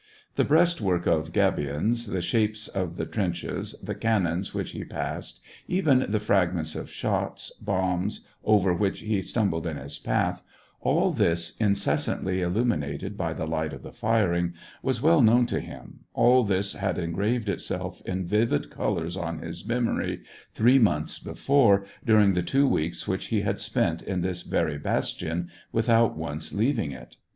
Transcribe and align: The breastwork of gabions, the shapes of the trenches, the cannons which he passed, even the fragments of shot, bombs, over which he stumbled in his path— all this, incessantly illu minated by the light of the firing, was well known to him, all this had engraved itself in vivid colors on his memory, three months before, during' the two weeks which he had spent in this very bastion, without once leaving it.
The 0.35 0.43
breastwork 0.43 1.05
of 1.05 1.31
gabions, 1.31 2.07
the 2.07 2.23
shapes 2.23 2.67
of 2.67 2.97
the 2.97 3.05
trenches, 3.05 3.75
the 3.83 3.93
cannons 3.93 4.51
which 4.51 4.71
he 4.71 4.83
passed, 4.83 5.43
even 5.67 6.07
the 6.09 6.19
fragments 6.19 6.75
of 6.75 6.89
shot, 6.89 7.51
bombs, 7.61 8.25
over 8.43 8.73
which 8.73 9.01
he 9.01 9.21
stumbled 9.21 9.67
in 9.67 9.77
his 9.77 9.99
path— 9.99 10.41
all 10.81 11.11
this, 11.11 11.55
incessantly 11.57 12.37
illu 12.37 12.63
minated 12.65 13.15
by 13.15 13.31
the 13.33 13.45
light 13.45 13.73
of 13.73 13.83
the 13.83 13.91
firing, 13.91 14.55
was 14.81 15.03
well 15.03 15.21
known 15.21 15.45
to 15.45 15.59
him, 15.59 15.99
all 16.15 16.43
this 16.43 16.73
had 16.73 16.97
engraved 16.97 17.47
itself 17.47 18.01
in 18.03 18.25
vivid 18.25 18.71
colors 18.71 19.15
on 19.15 19.37
his 19.37 19.67
memory, 19.67 20.23
three 20.55 20.79
months 20.79 21.19
before, 21.19 21.85
during' 22.03 22.33
the 22.33 22.41
two 22.41 22.67
weeks 22.67 23.07
which 23.07 23.27
he 23.27 23.41
had 23.41 23.59
spent 23.59 24.01
in 24.01 24.21
this 24.21 24.41
very 24.41 24.79
bastion, 24.79 25.47
without 25.71 26.17
once 26.17 26.51
leaving 26.51 26.91
it. 26.91 27.17